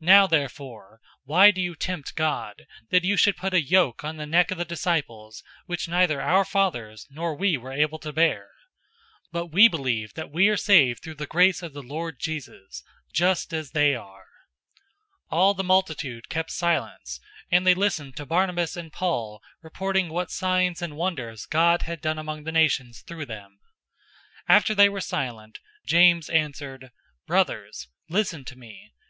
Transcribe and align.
015:010 0.00 0.06
Now 0.06 0.26
therefore 0.26 1.00
why 1.24 1.50
do 1.50 1.60
you 1.60 1.74
tempt 1.76 2.16
God, 2.16 2.66
that 2.88 3.04
you 3.04 3.18
should 3.18 3.36
put 3.36 3.52
a 3.52 3.60
yoke 3.62 4.02
on 4.02 4.16
the 4.16 4.24
neck 4.24 4.50
of 4.50 4.56
the 4.56 4.64
disciples 4.64 5.42
which 5.66 5.86
neither 5.90 6.22
our 6.22 6.46
fathers 6.46 7.06
nor 7.10 7.34
we 7.34 7.58
were 7.58 7.74
able 7.74 7.98
to 7.98 8.10
bear? 8.10 8.48
015:011 9.26 9.28
But 9.32 9.46
we 9.48 9.68
believe 9.68 10.14
that 10.14 10.30
we 10.30 10.48
are 10.48 10.56
saved 10.56 11.02
through 11.02 11.16
the 11.16 11.26
grace 11.26 11.62
of 11.62 11.74
the 11.74 11.82
Lord 11.82 12.18
Jesus,{TR 12.18 12.64
adds 12.78 12.80
"Christ"} 12.80 13.12
just 13.14 13.52
as 13.52 13.72
they 13.72 13.94
are." 13.94 14.24
015:012 15.30 15.36
All 15.36 15.52
the 15.52 15.64
multitude 15.64 16.30
kept 16.30 16.50
silence, 16.50 17.20
and 17.50 17.66
they 17.66 17.74
listened 17.74 18.16
to 18.16 18.24
Barnabas 18.24 18.74
and 18.74 18.90
Paul 18.90 19.42
reporting 19.60 20.08
what 20.08 20.30
signs 20.30 20.80
and 20.80 20.96
wonders 20.96 21.44
God 21.44 21.82
had 21.82 22.00
done 22.00 22.18
among 22.18 22.44
the 22.44 22.52
nations 22.52 23.02
through 23.02 23.26
them. 23.26 23.58
015:013 24.48 24.56
After 24.56 24.74
they 24.74 24.88
were 24.88 25.02
silent, 25.02 25.58
James 25.84 26.30
answered, 26.30 26.90
"Brothers, 27.26 27.88
listen 28.08 28.46
to 28.46 28.56
me. 28.56 28.94